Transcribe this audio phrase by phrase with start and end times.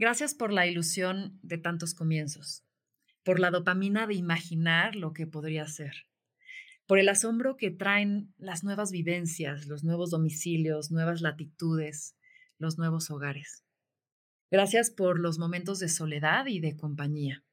[0.00, 2.64] Gracias por la ilusión de tantos comienzos,
[3.22, 6.06] por la dopamina de imaginar lo que podría ser,
[6.86, 12.16] por el asombro que traen las nuevas vivencias, los nuevos domicilios, nuevas latitudes,
[12.56, 13.62] los nuevos hogares.
[14.50, 17.44] Gracias por los momentos de soledad y de compañía.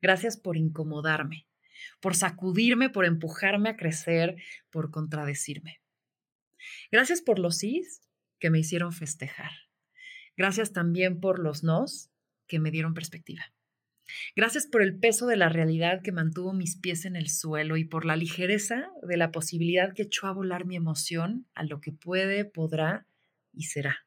[0.00, 1.48] Gracias por incomodarme,
[2.00, 4.36] por sacudirme, por empujarme a crecer,
[4.70, 5.82] por contradecirme.
[6.90, 8.00] Gracias por los sís
[8.38, 9.52] que me hicieron festejar.
[10.40, 12.08] Gracias también por los nos
[12.46, 13.42] que me dieron perspectiva.
[14.34, 17.84] Gracias por el peso de la realidad que mantuvo mis pies en el suelo y
[17.84, 21.92] por la ligereza de la posibilidad que echó a volar mi emoción a lo que
[21.92, 23.06] puede, podrá
[23.52, 23.98] y será.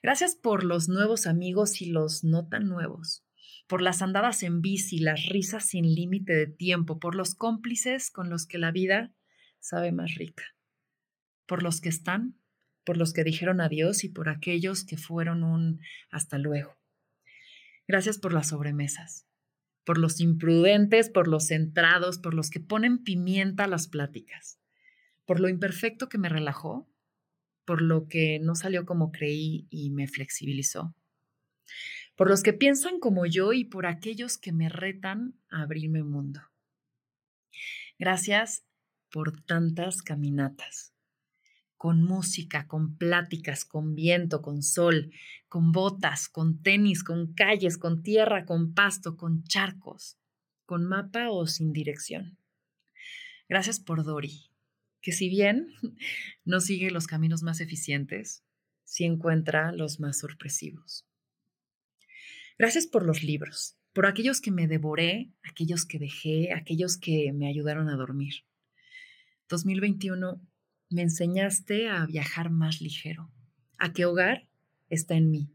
[0.00, 3.24] Gracias por los nuevos amigos y los no tan nuevos,
[3.66, 8.30] por las andadas en bici, las risas sin límite de tiempo, por los cómplices con
[8.30, 9.12] los que la vida
[9.58, 10.44] sabe más rica,
[11.46, 12.36] por los que están,
[12.86, 16.78] por los que dijeron adiós y por aquellos que fueron un hasta luego.
[17.88, 19.26] Gracias por las sobremesas,
[19.84, 24.60] por los imprudentes, por los centrados, por los que ponen pimienta a las pláticas,
[25.24, 26.88] por lo imperfecto que me relajó,
[27.64, 30.94] por lo que no salió como creí y me flexibilizó,
[32.14, 36.40] por los que piensan como yo y por aquellos que me retan a abrirme mundo.
[37.98, 38.64] Gracias
[39.10, 40.95] por tantas caminatas,
[41.86, 45.12] con música, con pláticas, con viento, con sol,
[45.46, 50.18] con botas, con tenis, con calles, con tierra, con pasto, con charcos,
[50.64, 52.38] con mapa o sin dirección.
[53.48, 54.50] Gracias por Dori,
[55.00, 55.68] que si bien
[56.44, 58.42] no sigue los caminos más eficientes,
[58.82, 61.06] sí encuentra los más sorpresivos.
[62.58, 67.46] Gracias por los libros, por aquellos que me devoré, aquellos que dejé, aquellos que me
[67.46, 68.42] ayudaron a dormir.
[69.48, 70.40] 2021
[70.88, 73.30] me enseñaste a viajar más ligero,
[73.78, 74.48] a que hogar
[74.88, 75.50] está en mí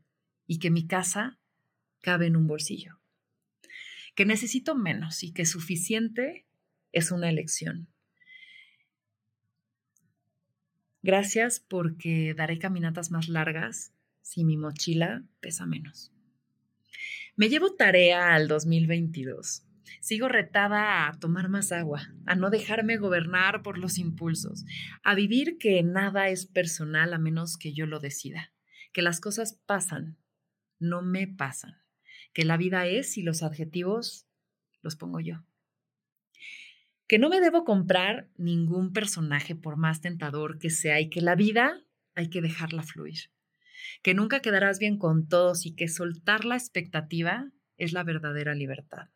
[0.46, 1.40] y que mi casa
[2.02, 3.00] cabe en un bolsillo,
[4.16, 6.46] que necesito menos y que suficiente
[6.92, 7.88] es una elección.
[11.04, 16.12] Gracias porque daré caminatas más largas si mi mochila pesa menos.
[17.36, 19.64] Me llevo tarea al 2022
[20.00, 24.66] Sigo retada a tomar más agua, a no dejarme gobernar por los impulsos,
[25.04, 28.54] a vivir que nada es personal a menos que yo lo decida,
[28.94, 30.18] que las cosas pasan,
[30.80, 31.82] no me pasan,
[32.34, 34.28] que la vida es y los adjetivos
[34.82, 35.44] los pongo yo.
[37.08, 41.36] Que no me debo comprar ningún personaje por más tentador que sea y que la
[41.36, 41.84] vida
[42.16, 43.32] hay que dejarla fluir.
[44.02, 49.10] Que nunca quedarás bien con todos y que soltar la expectativa es la verdadera libertad.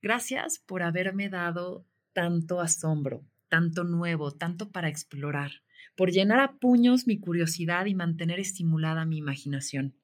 [0.00, 5.50] Gracias por haberme dado tanto asombro, tanto nuevo, tanto para explorar,
[5.96, 9.94] por llenar a puños mi curiosidad y mantener estimulada mi imaginación.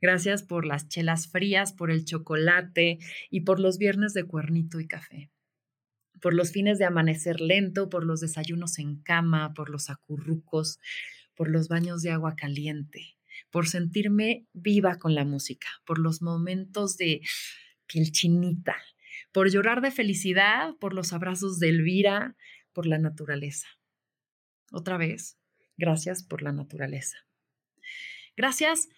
[0.00, 2.98] Gracias por las chelas frías, por el chocolate
[3.30, 5.30] y por los viernes de cuernito y café.
[6.20, 10.78] Por los fines de amanecer lento, por los desayunos en cama, por los acurrucos,
[11.34, 13.16] por los baños de agua caliente,
[13.50, 17.20] por sentirme viva con la música, por los momentos de
[17.86, 18.76] piel chinita,
[19.32, 22.36] por llorar de felicidad, por los abrazos de Elvira,
[22.72, 23.66] por la naturaleza.
[24.70, 25.38] Otra vez,
[25.76, 27.16] gracias por la naturaleza.
[28.36, 28.88] Gracias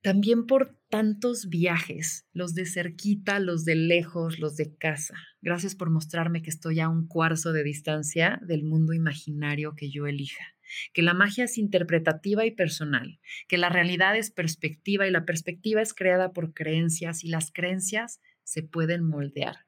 [0.00, 5.16] también por tantos viajes, los de cerquita, los de lejos, los de casa.
[5.42, 10.06] Gracias por mostrarme que estoy a un cuarzo de distancia del mundo imaginario que yo
[10.06, 10.54] elija,
[10.92, 13.18] que la magia es interpretativa y personal,
[13.48, 18.20] que la realidad es perspectiva y la perspectiva es creada por creencias y las creencias
[18.44, 19.66] se pueden moldear,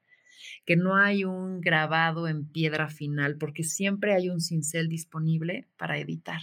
[0.65, 5.97] que no hay un grabado en piedra final porque siempre hay un cincel disponible para
[5.97, 6.41] editar.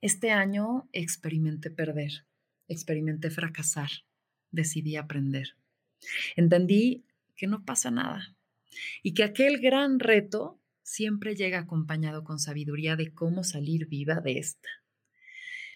[0.00, 2.26] Este año experimenté perder,
[2.66, 3.90] experimenté fracasar,
[4.50, 5.56] decidí aprender.
[6.34, 7.04] Entendí
[7.36, 8.36] que no pasa nada
[9.02, 14.38] y que aquel gran reto siempre llega acompañado con sabiduría de cómo salir viva de
[14.38, 14.68] esta.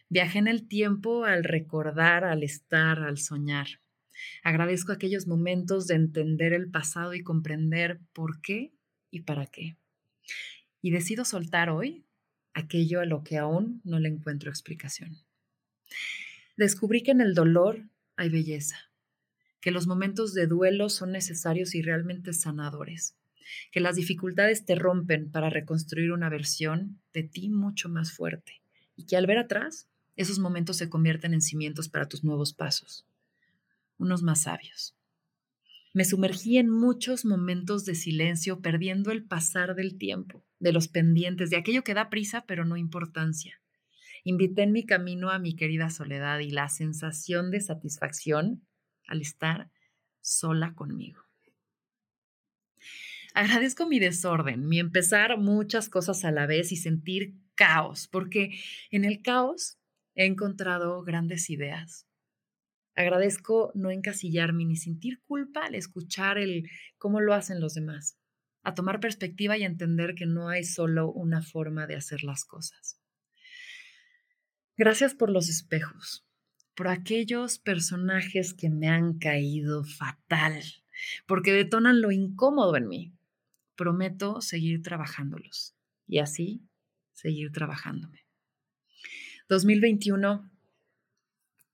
[0.09, 3.67] Viajé en el tiempo al recordar, al estar, al soñar.
[4.43, 8.73] Agradezco aquellos momentos de entender el pasado y comprender por qué
[9.11, 9.77] y para qué.
[10.83, 12.05] Y decido soltar hoy
[12.55, 15.19] aquello a lo que aún no le encuentro explicación.
[16.57, 17.83] Descubrí que en el dolor
[18.17, 18.77] hay belleza,
[19.61, 23.17] que los momentos de duelo son necesarios y realmente sanadores,
[23.73, 28.63] que las dificultades te rompen para reconstruir una versión de ti mucho más fuerte
[28.97, 33.07] y que al ver atrás esos momentos se convierten en cimientos para tus nuevos pasos,
[33.99, 34.97] unos más sabios.
[35.95, 41.49] Me sumergí en muchos momentos de silencio, perdiendo el pasar del tiempo, de los pendientes,
[41.49, 43.63] de aquello que da prisa pero no importancia.
[44.23, 48.67] Invité en mi camino a mi querida soledad y la sensación de satisfacción
[49.07, 49.71] al estar
[50.21, 51.23] sola conmigo.
[53.35, 58.59] Agradezco mi desorden, mi empezar muchas cosas a la vez y sentir caos, porque
[58.91, 59.79] en el caos
[60.15, 62.06] he encontrado grandes ideas.
[62.97, 68.19] Agradezco no encasillarme ni sentir culpa al escuchar el cómo lo hacen los demás,
[68.63, 72.99] a tomar perspectiva y entender que no hay solo una forma de hacer las cosas.
[74.79, 76.27] Gracias por los espejos,
[76.75, 80.63] por aquellos personajes que me han caído fatal,
[81.27, 83.13] porque detonan lo incómodo en mí.
[83.77, 85.77] Prometo seguir trabajándolos
[86.07, 86.67] y así
[87.13, 88.27] seguir trabajándome.
[89.49, 90.51] 2021,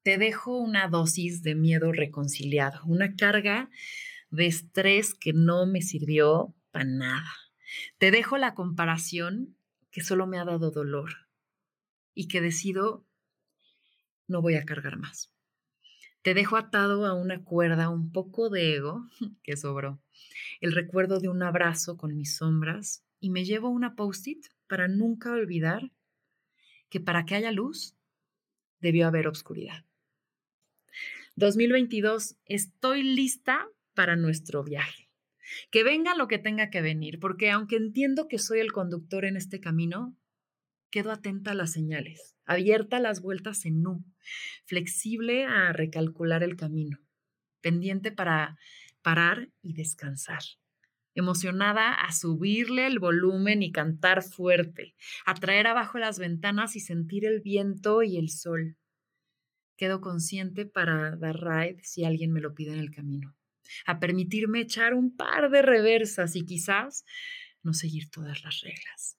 [0.03, 3.71] te dejo una dosis de miedo reconciliado, una carga
[4.31, 7.31] de estrés que no me sirvió para nada.
[7.99, 9.57] Te dejo la comparación
[9.91, 11.29] que solo me ha dado dolor
[12.15, 13.07] y que decido
[14.27, 15.31] no voy a cargar más.
[16.23, 19.09] Te dejo atado a una cuerda un poco de ego
[19.43, 20.01] que sobró,
[20.61, 25.33] el recuerdo de un abrazo con mis sombras y me llevo una post-it para nunca
[25.33, 25.93] olvidar
[26.89, 27.97] que para que haya luz
[28.81, 29.85] debió haber obscuridad.
[31.37, 35.09] 2022, estoy lista para nuestro viaje.
[35.71, 39.37] Que venga lo que tenga que venir, porque aunque entiendo que soy el conductor en
[39.37, 40.17] este camino,
[40.91, 44.05] quedo atenta a las señales, abierta a las vueltas en nu,
[44.67, 46.99] flexible a recalcular el camino,
[47.61, 48.59] pendiente para
[49.01, 50.43] parar y descansar,
[51.15, 54.95] emocionada a subirle el volumen y cantar fuerte,
[55.25, 58.77] a traer abajo las ventanas y sentir el viento y el sol.
[59.83, 63.35] Quedo consciente para dar ride si alguien me lo pide en el camino,
[63.85, 67.05] a permitirme echar un par de reversas y quizás
[67.65, 69.19] no seguir todas las reglas.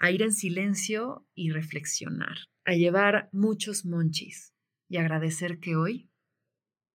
[0.00, 4.52] A ir en silencio y reflexionar, a llevar muchos monchis
[4.88, 6.10] y agradecer que hoy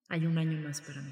[0.10, 1.12] hay un año más para mí.